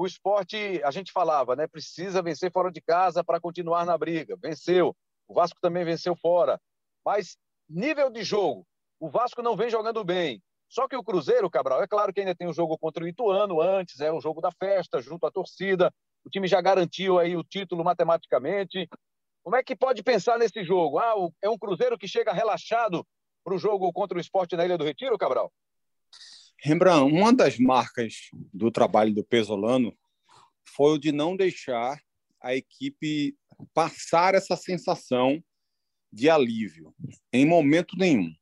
[0.00, 1.66] o esporte, a gente falava, né?
[1.66, 4.34] Precisa vencer fora de casa para continuar na briga.
[4.40, 4.96] Venceu.
[5.28, 6.58] O Vasco também venceu fora.
[7.04, 7.36] Mas
[7.68, 8.66] nível de jogo,
[8.98, 10.42] o Vasco não vem jogando bem.
[10.70, 13.60] Só que o Cruzeiro, Cabral, é claro que ainda tem o jogo contra o Ituano
[13.60, 15.92] antes, é o jogo da festa, junto à torcida.
[16.24, 18.88] O time já garantiu aí o título matematicamente.
[19.42, 20.98] Como é que pode pensar nesse jogo?
[20.98, 23.06] Ah, é um Cruzeiro que chega relaxado
[23.44, 25.52] para o jogo contra o esporte na Ilha do Retiro, Cabral?
[26.62, 29.96] Rembrandt, uma das marcas do trabalho do Pesolano
[30.64, 32.00] foi o de não deixar
[32.42, 33.34] a equipe
[33.72, 35.42] passar essa sensação
[36.12, 36.94] de alívio
[37.32, 38.32] em momento nenhum.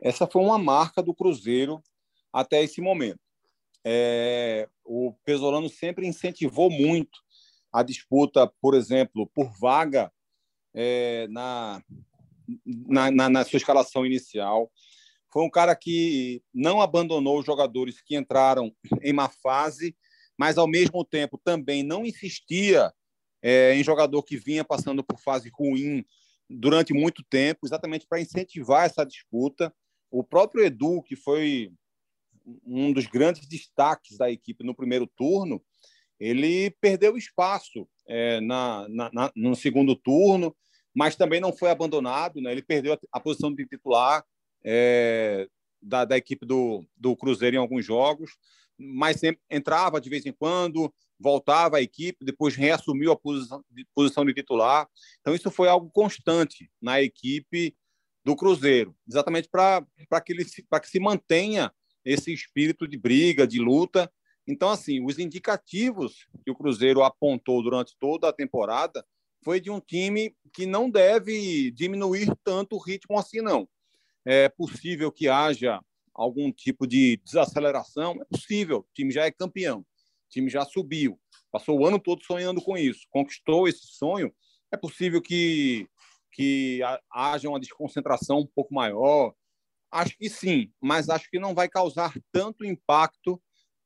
[0.00, 1.82] Essa foi uma marca do Cruzeiro
[2.32, 3.20] até esse momento.
[3.84, 7.18] É, o Pesolano sempre incentivou muito
[7.72, 10.12] a disputa, por exemplo, por vaga
[10.74, 11.82] é, na,
[12.66, 14.70] na, na, na sua escalação inicial.
[15.32, 19.96] Foi um cara que não abandonou os jogadores que entraram em má fase,
[20.38, 22.92] mas ao mesmo tempo também não insistia
[23.40, 26.04] é, em jogador que vinha passando por fase ruim
[26.48, 29.74] durante muito tempo, exatamente para incentivar essa disputa.
[30.10, 31.72] O próprio Edu, que foi
[32.66, 35.62] um dos grandes destaques da equipe no primeiro turno,
[36.20, 40.54] ele perdeu espaço é, na, na, no segundo turno,
[40.94, 42.52] mas também não foi abandonado, né?
[42.52, 44.22] ele perdeu a, a posição de titular
[44.64, 45.48] é,
[45.80, 48.32] da, da, equipe do, do Cruzeiro em alguns jogos,
[48.78, 54.24] mas sempre entrava de vez em quando, voltava à equipe, depois reassumiu a posição posição
[54.24, 54.88] de titular.
[55.20, 57.76] Então, isso foi algo constante na equipe
[58.24, 59.84] do Cruzeiro, exatamente para
[60.24, 61.72] que, ele, que se mantenha
[62.04, 64.10] esse espírito de briga, de luta.
[64.46, 69.04] Então, assim, os indicativos que o Cruzeiro apontou durante toda a temporada
[69.44, 73.68] foi de um time que não deve diminuir tanto o ritmo assim, não.
[74.24, 75.80] É possível que haja
[76.14, 79.86] algum tipo de desaceleração, é possível, o time já é campeão, o
[80.30, 81.18] time já subiu,
[81.50, 84.32] passou o ano todo sonhando com isso, conquistou esse sonho,
[84.70, 85.88] é possível que,
[86.30, 86.80] que
[87.10, 89.34] haja uma desconcentração um pouco maior,
[89.90, 93.42] acho que sim, mas acho que não vai causar tanto impacto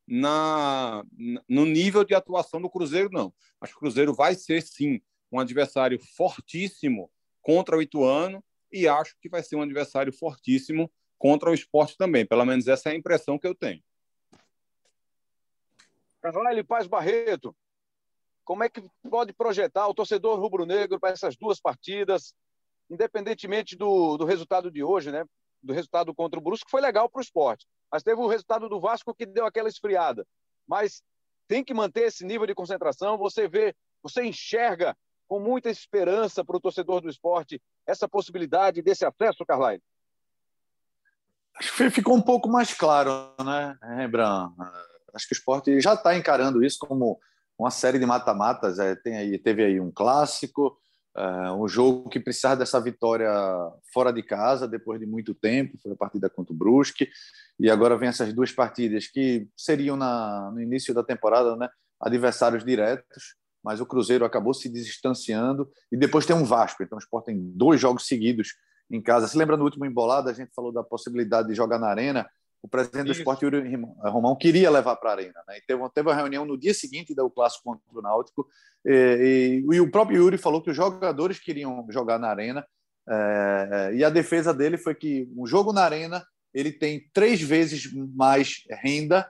[0.07, 1.05] na,
[1.49, 3.35] no nível de atuação do Cruzeiro, não.
[3.61, 5.01] Acho que o Cruzeiro vai ser, sim,
[5.33, 7.11] um adversário fortíssimo
[7.43, 8.43] contra o Ituano
[8.77, 12.27] e acho que vai ser um adversário fortíssimo contra o esporte também.
[12.27, 13.83] Pelo menos essa é a impressão que eu tenho.
[16.21, 17.55] Carvalho Paz Barreto,
[18.45, 22.35] como é que pode projetar o torcedor rubro-negro para essas duas partidas,
[22.91, 25.25] independentemente do, do resultado de hoje, né?
[25.63, 27.67] Do resultado contra o que foi legal para o esporte.
[27.91, 30.27] Mas teve o resultado do Vasco que deu aquela esfriada.
[30.67, 31.03] Mas
[31.49, 33.17] tem que manter esse nível de concentração.
[33.19, 39.05] Você vê, você enxerga com muita esperança para o torcedor do esporte essa possibilidade desse
[39.05, 39.83] acesso, Carlyle?
[41.91, 43.11] Ficou um pouco mais claro,
[43.43, 44.55] né, Rembrandt?
[45.15, 47.19] Acho que o esporte já está encarando isso como
[47.59, 48.79] uma série de mata-matas.
[48.79, 50.79] É, tem aí, teve aí um clássico,
[51.17, 53.33] é, um jogo que precisava dessa vitória
[53.93, 57.09] fora de casa depois de muito tempo, foi a partida contra o Brusque,
[57.59, 62.63] e agora vem essas duas partidas que seriam na, no início da temporada, né, adversários
[62.63, 63.35] diretos
[63.67, 66.85] mas o Cruzeiro acabou se distanciando e depois tem um Vasco.
[66.85, 68.55] Então o Sport tem dois jogos seguidos
[68.89, 69.27] em casa.
[69.27, 72.31] Se lembra no último embolado, a gente falou da possibilidade de jogar na Arena.
[72.63, 73.15] O presidente Isso.
[73.15, 75.43] do Sport, Yuri Romão, queria levar para a Arena.
[75.49, 75.59] Né?
[75.59, 78.47] E teve, teve uma reunião no dia seguinte do clássico contra o Náutico
[78.85, 82.65] e, e, e, o próprio Yuri falou que os jogadores queriam jogar na Arena
[83.09, 86.25] é, e a defesa dele foi que um jogo na Arena
[86.55, 89.29] ele tem três vezes mais renda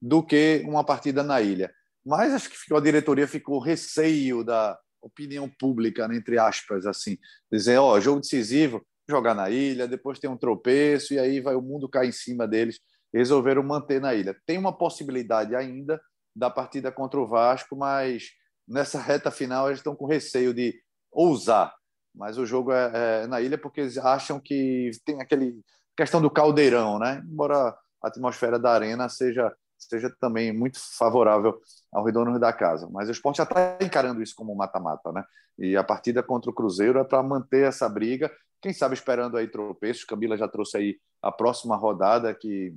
[0.00, 1.72] do que uma partida na ilha.
[2.08, 7.18] Mas acho que a diretoria ficou receio da opinião pública, né, entre aspas, assim,
[7.52, 11.60] dizer, ó, jogo decisivo, jogar na ilha, depois tem um tropeço e aí vai o
[11.60, 12.80] mundo cair em cima deles.
[13.12, 14.34] Resolveram manter na ilha.
[14.46, 16.00] Tem uma possibilidade ainda
[16.34, 18.30] da partida contra o Vasco, mas
[18.66, 20.74] nessa reta final eles estão com receio de
[21.12, 21.74] ousar.
[22.14, 25.60] Mas o jogo é, é na ilha porque eles acham que tem aquele
[25.94, 27.22] questão do caldeirão, né?
[27.30, 27.68] Embora
[28.02, 31.60] a atmosfera da arena seja seja também muito favorável
[31.92, 32.88] ao retorno da casa.
[32.90, 35.24] Mas o esporte já está encarando isso como mata-mata, né?
[35.58, 38.30] E a partida contra o Cruzeiro é para manter essa briga.
[38.60, 40.04] Quem sabe esperando aí tropeços.
[40.04, 42.74] Camila já trouxe aí a próxima rodada que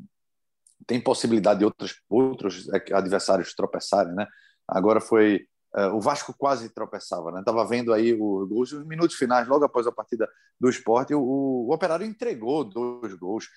[0.87, 4.27] tem possibilidade de outros, outros adversários tropeçarem, né?
[4.67, 7.43] Agora foi uh, o Vasco quase tropeçava, né?
[7.45, 10.27] Tava vendo aí o, os minutos finais logo após a partida
[10.59, 13.47] do esporte, o, o Operário entregou dois gols,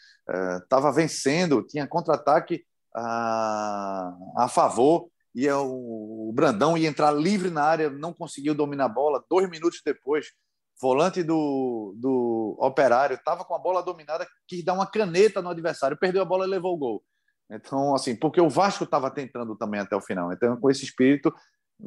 [0.63, 7.51] estava uh, vencendo, tinha contra-ataque a, a favor e é o, Brandão ia entrar livre
[7.51, 9.25] na área, não conseguiu dominar a bola.
[9.29, 10.33] Dois minutos depois,
[10.81, 15.99] volante do, do Operário estava com a bola dominada, quis dar uma caneta no adversário,
[15.99, 17.05] perdeu a bola e levou o gol.
[17.51, 20.33] Então, assim, porque o Vasco estava tentando também até o final.
[20.33, 21.35] Então, com esse espírito,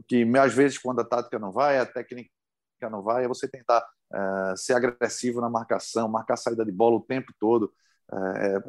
[0.07, 2.29] que às vezes, quando a tática não vai, a técnica
[2.91, 7.01] não vai, é você tentar é, ser agressivo na marcação, marcar saída de bola o
[7.01, 7.73] tempo todo.
[8.13, 8.63] É,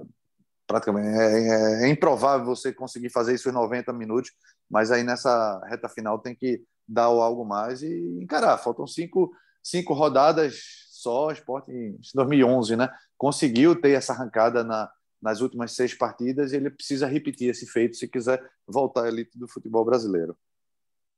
[0.68, 4.30] praticamente é, é, é, improvável você conseguir fazer isso em 90 minutos,
[4.70, 8.58] mas aí nessa reta final tem que dar algo mais e encarar.
[8.58, 12.90] Faltam cinco, cinco rodadas só, esporte em 2011, né?
[13.16, 14.90] Conseguiu ter essa arrancada na,
[15.22, 19.38] nas últimas seis partidas e ele precisa repetir esse feito se quiser voltar à elite
[19.38, 20.36] do futebol brasileiro.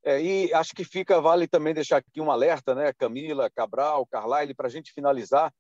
[0.04, 4.54] É, e acho que fica, vale também deixar aqui um alerta, né, Camila, Cabral, Carlyle,
[4.54, 5.52] para a gente finalizar.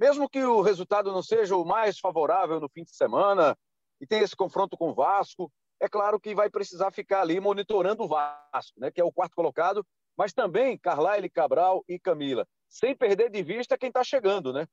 [0.00, 3.54] Mesmo que o resultado não seja o mais favorável no fim de semana
[4.00, 8.04] e tem esse confronto com o Vasco, é claro que vai precisar ficar ali monitorando
[8.04, 9.86] o Vasco, né, que é o quarto colocado,
[10.16, 14.66] mas também Carlyle, Cabral e Camila, sem perder de vista quem está chegando, né?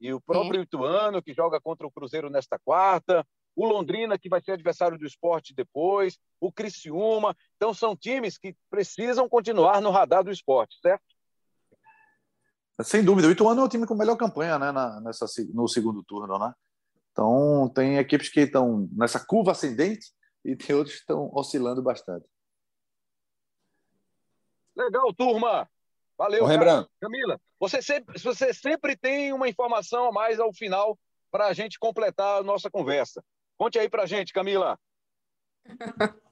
[0.00, 4.40] E o próprio Ituano, que joga contra o Cruzeiro nesta quarta, o Londrina, que vai
[4.40, 7.36] ser adversário do esporte depois, o Criciúma.
[7.56, 11.02] Então, são times que precisam continuar no radar do esporte, certo?
[12.82, 13.28] Sem dúvida.
[13.28, 16.52] O Ituano é o time com melhor campanha né, na, nessa, no segundo turno, né?
[17.10, 20.12] Então, tem equipes que estão nessa curva ascendente
[20.44, 22.24] e tem outros que estão oscilando bastante.
[24.76, 25.68] Legal, turma.
[26.16, 26.88] Valeu, Rembrandt.
[27.00, 30.96] Camila, você sempre, você sempre tem uma informação a mais ao final
[31.30, 33.22] para a gente completar a nossa conversa.
[33.56, 34.78] Conte aí para a gente, Camila.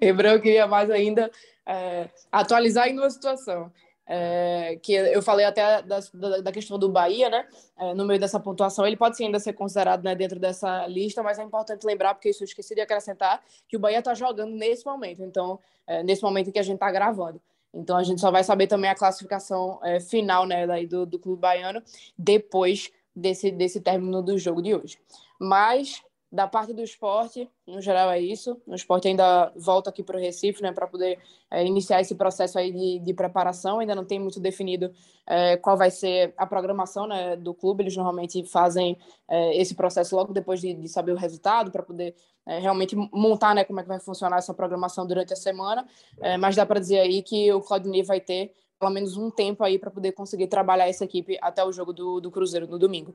[0.00, 1.30] Hebreu queria mais ainda
[1.66, 3.72] é, atualizar em uma situação.
[4.06, 6.00] É, que eu falei até da,
[6.42, 7.46] da, questão do Bahia, né?
[7.78, 11.22] É, no meio dessa pontuação, ele pode sim ainda ser considerado né, dentro dessa lista,
[11.22, 14.52] mas é importante lembrar, porque isso eu esqueci de acrescentar, que o Bahia está jogando
[14.52, 17.40] nesse momento, então, é, nesse momento em que a gente está gravando.
[17.72, 21.18] Então a gente só vai saber também a classificação é, final né, daí do, do
[21.18, 21.82] clube baiano
[22.18, 24.98] depois desse, desse término do jogo de hoje.
[25.40, 28.58] Mas da parte do esporte, no geral é isso.
[28.66, 31.18] O esporte ainda volta aqui para o Recife, né, para poder
[31.50, 33.80] é, iniciar esse processo aí de, de preparação.
[33.80, 34.90] Ainda não tem muito definido
[35.26, 37.82] é, qual vai ser a programação né, do clube.
[37.82, 38.96] Eles normalmente fazem
[39.28, 42.14] é, esse processo logo depois de, de saber o resultado, para poder
[42.46, 45.86] é, realmente montar né, como é que vai funcionar essa programação durante a semana.
[46.22, 49.62] É, mas dá para dizer aí que o Claudinei vai ter pelo menos um tempo
[49.62, 53.14] aí para poder conseguir trabalhar essa equipe até o jogo do, do Cruzeiro no domingo.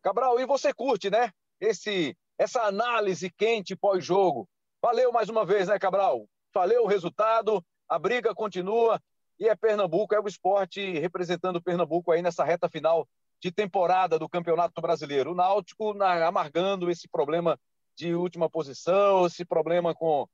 [0.00, 1.32] Cabral, e você curte, né?
[1.62, 4.48] Esse, essa análise quente pós-jogo.
[4.82, 6.26] Valeu mais uma vez, né, Cabral?
[6.52, 9.00] Valeu o resultado, a briga continua
[9.38, 13.08] e é Pernambuco, é o esporte representando Pernambuco aí nessa reta final
[13.40, 15.32] de temporada do Campeonato Brasileiro.
[15.32, 17.58] O Náutico na, amargando esse problema
[17.96, 20.26] de última posição, esse problema com,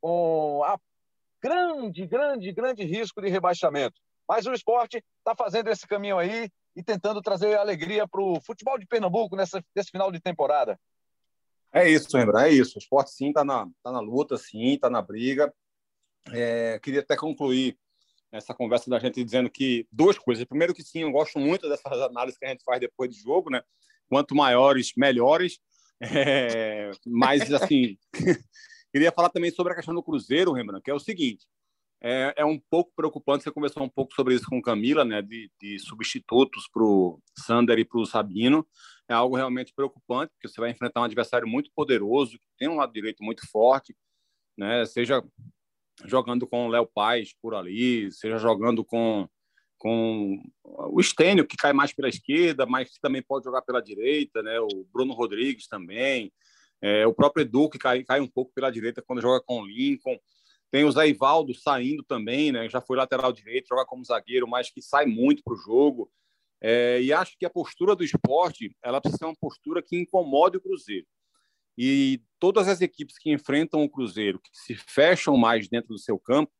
[0.00, 0.78] com a
[1.42, 4.00] grande, grande, grande risco de rebaixamento.
[4.26, 8.78] Mas o esporte está fazendo esse caminho aí e tentando trazer alegria para o futebol
[8.78, 10.78] de Pernambuco nessa, nesse final de temporada.
[11.72, 12.48] É isso, lembra?
[12.48, 12.76] É isso.
[12.76, 15.52] O esporte sim está na, tá na luta, sim, está na briga.
[16.32, 17.76] É, queria até concluir
[18.30, 20.44] essa conversa da gente dizendo que duas coisas.
[20.44, 23.50] Primeiro que sim, eu gosto muito dessas análises que a gente faz depois de jogo,
[23.50, 23.62] né?
[24.08, 25.58] Quanto maiores, melhores.
[26.00, 27.96] É, mas assim,
[28.92, 31.46] queria falar também sobre a questão do Cruzeiro, Rembrandt, que é o seguinte:
[32.06, 33.44] é, é um pouco preocupante.
[33.44, 35.22] Você conversou um pouco sobre isso com Camila, né?
[35.22, 38.66] De, de substitutos para o Sander e para o Sabino.
[39.08, 42.76] É algo realmente preocupante, porque você vai enfrentar um adversário muito poderoso, que tem um
[42.76, 43.96] lado direito muito forte,
[44.56, 44.84] né?
[44.84, 45.24] Seja
[46.04, 49.26] jogando com o Léo Paz por ali, seja jogando com
[49.78, 54.42] com o Estênio, que cai mais pela esquerda, mas que também pode jogar pela direita,
[54.42, 54.58] né?
[54.60, 56.32] O Bruno Rodrigues também,
[56.80, 59.66] é, o próprio Edu, que cai, cai um pouco pela direita quando joga com o
[59.66, 60.18] Lincoln.
[60.70, 62.68] Tem o Zé Ivaldo saindo também, né?
[62.68, 66.10] Já foi lateral direito, joga como zagueiro, mas que sai muito para o jogo.
[66.60, 70.56] É, e acho que a postura do esporte ela precisa ser uma postura que incomode
[70.56, 71.06] o Cruzeiro.
[71.76, 76.18] E todas as equipes que enfrentam o Cruzeiro, que se fecham mais dentro do seu
[76.18, 76.52] campo,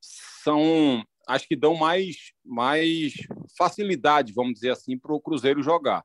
[0.00, 3.14] são, acho que dão mais, mais
[3.56, 6.04] facilidade, vamos dizer assim, para o Cruzeiro jogar.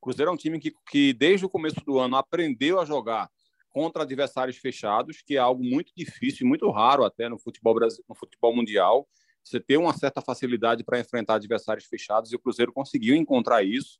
[0.00, 3.28] O Cruzeiro é um time que, que, desde o começo do ano, aprendeu a jogar
[3.70, 7.76] contra adversários fechados, que é algo muito difícil e muito raro até no futebol,
[8.08, 9.08] no futebol mundial.
[9.44, 13.98] Você ter uma certa facilidade para enfrentar adversários fechados e o Cruzeiro conseguiu encontrar isso.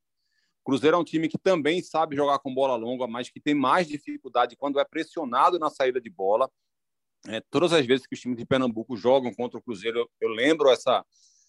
[0.62, 3.54] O Cruzeiro é um time que também sabe jogar com bola longa, mas que tem
[3.54, 6.50] mais dificuldade quando é pressionado na saída de bola.
[7.26, 10.28] É, todas as vezes que os times de Pernambuco jogam contra o Cruzeiro, eu, eu
[10.28, 11.04] lembro essa,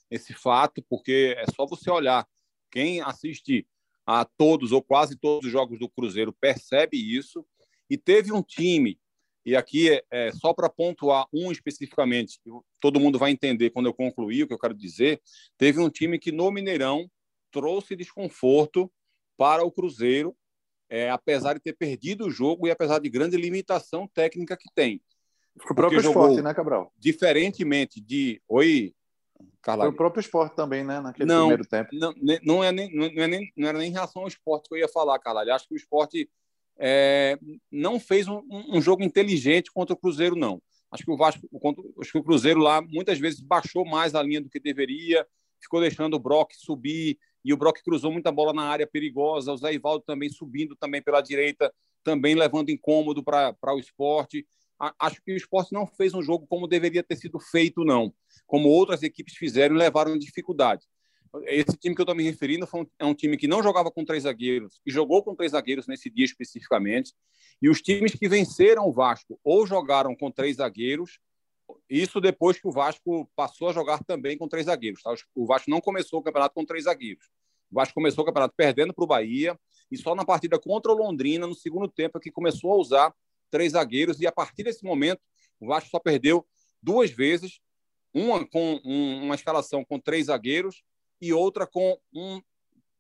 [0.10, 2.26] esse fato, porque é só você olhar.
[2.72, 3.68] Quem assiste
[4.06, 7.46] a todos ou quase todos os jogos do Cruzeiro percebe isso
[7.90, 9.00] e teve um time,
[9.46, 12.40] e aqui é, é só para pontuar um especificamente,
[12.80, 15.22] todo mundo vai entender quando eu concluir o que eu quero dizer.
[15.58, 17.10] Teve um time que no Mineirão
[17.52, 18.92] trouxe desconforto
[19.38, 20.36] para o Cruzeiro
[20.90, 25.02] é, apesar de ter perdido o jogo e apesar de grande limitação técnica que tem.
[25.70, 26.92] O próprio esporte, né, Cabral?
[26.98, 28.42] Diferentemente de.
[28.48, 28.94] Oi,
[29.62, 29.86] Carla.
[29.86, 31.00] Foi o próprio esporte também, né?
[31.00, 31.90] Naquele não, primeiro tempo.
[31.94, 34.76] Não, não, é nem, não, é nem, não era nem em relação ao esporte que
[34.76, 35.44] eu ia falar, Carla.
[35.54, 36.30] Acho que o esporte
[36.80, 37.38] é,
[37.70, 40.62] não fez um, um, jogo inteligente contra o Cruzeiro, não.
[40.90, 41.48] Acho que o Vasco,
[42.00, 45.28] acho que o Cruzeiro lá muitas vezes baixou mais a linha do que deveria,
[45.62, 49.52] ficou deixando o Brock subir e o Brock cruzou muita bola na área perigosa.
[49.52, 51.72] O Zé Ivaldo também subindo também pela direita,
[52.04, 54.48] também levando incômodo para o esporte.
[54.98, 58.14] Acho que o esporte não fez um jogo como deveria ter sido feito, não.
[58.48, 60.86] Como outras equipes fizeram e levaram dificuldade.
[61.46, 64.04] Esse time que eu estou me referindo um, é um time que não jogava com
[64.04, 67.14] três zagueiros e jogou com três zagueiros nesse dia especificamente.
[67.62, 71.20] E os times que venceram o Vasco ou jogaram com três zagueiros,
[71.90, 75.04] isso depois que o Vasco passou a jogar também com três zagueiros.
[75.04, 75.14] Tá?
[75.36, 77.28] O Vasco não começou o campeonato com três zagueiros.
[77.72, 79.60] O Vasco começou o campeonato perdendo para o Bahia
[79.92, 83.14] e só na partida contra o Londrina, no segundo tempo, é que começou a usar
[83.52, 84.20] três zagueiros.
[84.20, 85.22] E a partir desse momento,
[85.60, 86.48] o Vasco só perdeu
[86.82, 87.60] duas vezes,
[88.14, 90.82] uma com um, uma escalação com três zagueiros
[91.22, 92.42] e outra com um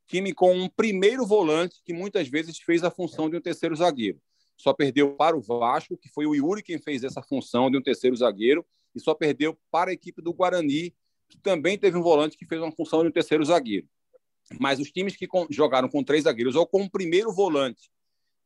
[0.07, 4.19] time com um primeiro volante que muitas vezes fez a função de um terceiro zagueiro.
[4.57, 7.81] Só perdeu para o Vasco, que foi o Yuri quem fez essa função de um
[7.81, 10.93] terceiro zagueiro, e só perdeu para a equipe do Guarani,
[11.29, 13.87] que também teve um volante que fez uma função de um terceiro zagueiro.
[14.59, 17.89] Mas os times que jogaram com três zagueiros ou com o primeiro volante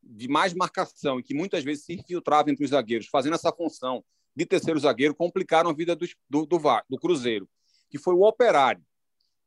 [0.03, 4.03] de mais marcação e que muitas vezes se infiltrava entre os zagueiros, fazendo essa função
[4.35, 6.59] de terceiro zagueiro, complicaram a vida do, do, do,
[6.89, 7.47] do Cruzeiro,
[7.89, 8.83] que foi o Operário.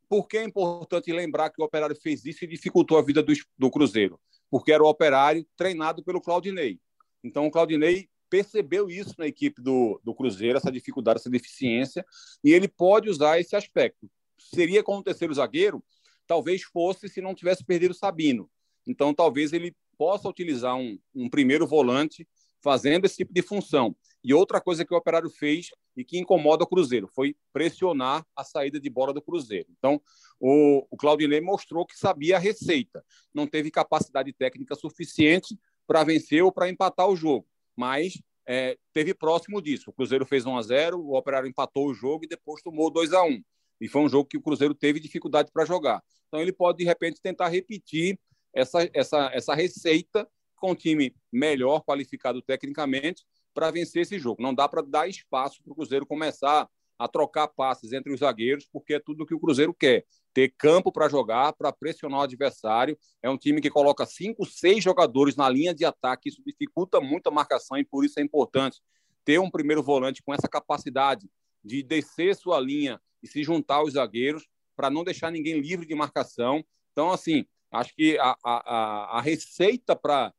[0.09, 3.33] Por que é importante lembrar que o Operário fez isso e dificultou a vida do,
[3.59, 4.21] do Cruzeiro?
[4.51, 6.79] Porque era o Operário treinado pelo Claudinei.
[7.25, 12.05] Então, o Claudinei percebeu isso na equipe do, do Cruzeiro, essa dificuldade, essa deficiência,
[12.43, 14.11] e ele pode usar esse aspecto.
[14.39, 15.83] Seria como terceiro zagueiro,
[16.27, 18.51] talvez fosse se não tivesse perdido o Sabino.
[18.87, 22.27] Então, talvez ele possa utilizar um, um primeiro volante
[22.63, 23.95] fazendo esse tipo de função.
[24.23, 28.45] E outra coisa que o Operário fez e que incomoda o Cruzeiro foi pressionar a
[28.45, 29.69] saída de bola do Cruzeiro.
[29.79, 30.01] Então,
[30.41, 36.43] o, o Claudinei mostrou que sabia a receita, não teve capacidade técnica suficiente para vencer
[36.43, 39.91] ou para empatar o jogo, mas é, teve próximo disso.
[39.91, 43.13] O Cruzeiro fez 1 a 0 o Operário empatou o jogo e depois tomou 2
[43.13, 43.43] a 1
[43.81, 46.03] E foi um jogo que o Cruzeiro teve dificuldade para jogar.
[46.29, 48.19] Então, ele pode, de repente, tentar repetir
[48.53, 54.43] essa, essa, essa receita com um time melhor, qualificado tecnicamente, para vencer esse jogo.
[54.43, 58.67] Não dá para dar espaço para o Cruzeiro começar a trocar passes entre os zagueiros,
[58.73, 60.05] porque é tudo o que o Cruzeiro quer.
[60.33, 62.99] Ter campo para jogar, para pressionar o adversário.
[63.23, 66.29] É um time que coloca cinco, seis jogadores na linha de ataque.
[66.29, 68.81] Isso dificulta muito a marcação e por isso é importante
[69.25, 71.29] ter um primeiro volante com essa capacidade
[71.65, 75.95] de descer sua linha e se juntar aos zagueiros para não deixar ninguém livre de
[75.95, 76.65] marcação.
[76.93, 80.33] Então, assim, acho que a, a, a receita para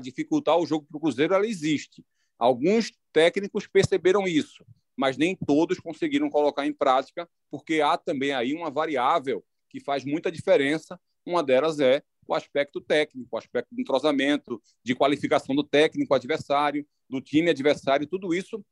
[0.00, 2.04] dificultar o jogo para o Cruzeiro ela existe.
[2.38, 4.64] Alguns técnicos perceberam isso,
[4.96, 10.04] mas nem todos conseguiram colocar em prática, porque há também aí uma variável que faz
[10.04, 11.00] muita diferença.
[11.24, 16.86] Uma delas é o aspecto técnico, o aspecto de entrosamento, de qualificação do técnico adversário,
[17.08, 18.64] do time adversário, tudo isso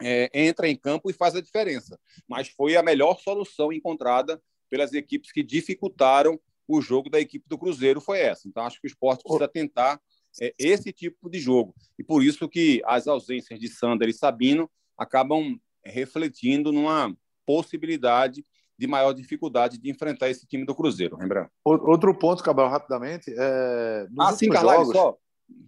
[0.00, 1.98] é, entra em campo e faz a diferença.
[2.26, 4.40] Mas foi a melhor solução encontrada
[4.70, 8.46] pelas equipes que dificultaram o jogo da equipe do Cruzeiro foi essa.
[8.46, 9.98] Então, acho que o esporte precisa tentar
[10.40, 11.74] é, esse tipo de jogo.
[11.98, 17.14] E por isso que as ausências de Sander e Sabino acabam refletindo numa
[17.46, 18.44] possibilidade
[18.78, 21.50] de maior dificuldade de enfrentar esse time do Cruzeiro, lembra?
[21.64, 23.34] Outro ponto, Cabral, rapidamente.
[23.36, 24.92] É, ah, sim, jogos...
[24.92, 25.16] só.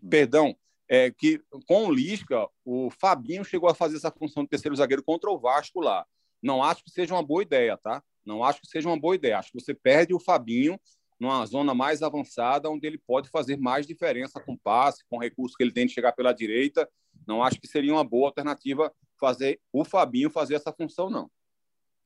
[0.08, 0.54] Perdão.
[0.92, 5.04] É que com o Lisca, o Fabinho chegou a fazer essa função de terceiro zagueiro
[5.04, 6.04] contra o Vasco lá.
[6.42, 8.02] Não acho que seja uma boa ideia, tá?
[8.24, 9.38] Não acho que seja uma boa ideia.
[9.38, 10.80] Acho que você perde o Fabinho
[11.20, 15.62] numa zona mais avançada, onde ele pode fazer mais diferença com passe, com recurso que
[15.62, 16.88] ele tem de chegar pela direita.
[17.28, 18.90] Não acho que seria uma boa alternativa
[19.20, 21.30] fazer o Fabinho fazer essa função, não.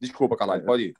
[0.00, 0.94] Desculpa, Calai, pode ir.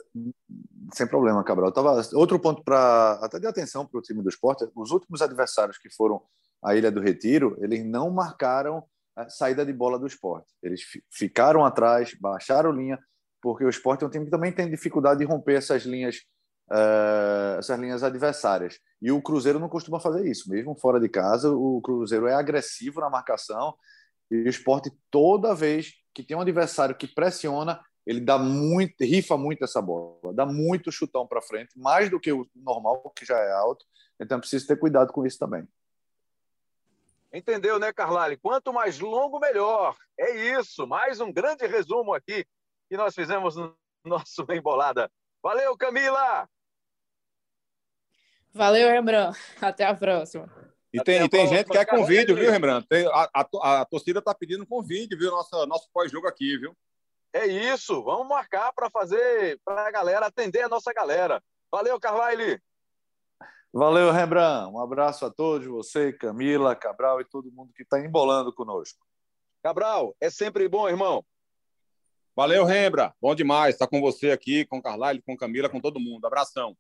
[0.92, 1.72] Sem problema, Cabral.
[1.72, 2.00] Tava...
[2.14, 5.90] Outro ponto para até de atenção para o time do esporte: os últimos adversários que
[5.90, 6.22] foram
[6.62, 8.84] à Ilha do Retiro, eles não marcaram
[9.16, 10.52] a saída de bola do esporte.
[10.62, 12.98] Eles ficaram atrás, baixaram linha,
[13.42, 16.24] porque o esporte é um time que também tem dificuldade de romper essas linhas
[16.70, 18.78] uh, essas linhas adversárias.
[19.00, 23.00] E o Cruzeiro não costuma fazer isso, mesmo fora de casa, o Cruzeiro é agressivo
[23.00, 23.74] na marcação
[24.30, 29.36] e o esporte, toda vez que tem um adversário que pressiona, ele dá muito, rifa
[29.36, 33.38] muito essa bola, dá muito chutão para frente, mais do que o normal, que já
[33.38, 33.84] é alto.
[34.20, 35.66] Então precisa ter cuidado com isso também.
[37.32, 38.36] Entendeu, né, Carlyle?
[38.36, 39.96] Quanto mais longo, melhor.
[40.16, 40.86] É isso.
[40.86, 42.46] Mais um grande resumo aqui
[42.88, 45.10] que nós fizemos no nosso Bem Bolada.
[45.42, 46.48] Valeu, Camila!
[48.54, 49.38] Valeu, Rembrandt.
[49.60, 50.48] Até a próxima.
[50.92, 52.86] E tem, e tem gente que quer com vídeo, viu, Rembrandt?
[52.86, 55.30] Tem, a, a, a, torcida está pedindo com vídeo, viu?
[55.30, 56.72] Nosso, nosso pós-jogo aqui, viu?
[57.32, 61.42] É isso, vamos marcar para fazer, para a galera atender a nossa galera.
[61.68, 62.62] Valeu, Carlyle!
[63.72, 64.72] Valeu, Rembrandt.
[64.72, 69.04] Um abraço a todos, você, Camila, Cabral e todo mundo que está embolando conosco.
[69.64, 71.24] Cabral, é sempre bom, irmão.
[72.36, 73.12] Valeu, Rembra.
[73.20, 76.24] Bom demais estar com você aqui, com Carlyle, com Camila, com todo mundo.
[76.24, 76.76] Abração.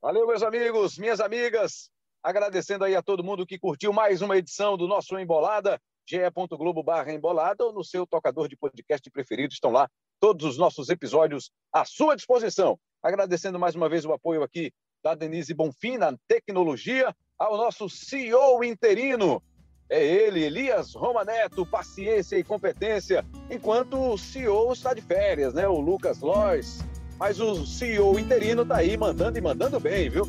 [0.00, 1.90] Valeu, meus amigos, minhas amigas.
[2.22, 7.12] Agradecendo aí a todo mundo que curtiu mais uma edição do nosso Embolada, ge.globo barra
[7.12, 9.52] embolada ou no seu tocador de podcast preferido.
[9.52, 9.90] Estão lá
[10.20, 12.78] todos os nossos episódios à sua disposição.
[13.02, 14.72] Agradecendo mais uma vez o apoio aqui
[15.02, 19.42] da Denise Bonfim na tecnologia, ao nosso CEO interino,
[19.90, 25.66] é ele, Elias Roma Neto, paciência e competência, enquanto o CEO está de férias, né?
[25.66, 26.78] O Lucas Lois.
[27.18, 30.28] Mas o CEO interino está aí mandando e mandando bem, viu?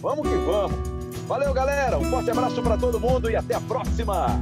[0.00, 0.78] Vamos que vamos.
[1.26, 1.98] Valeu, galera.
[1.98, 4.40] Um forte abraço para todo mundo e até a próxima.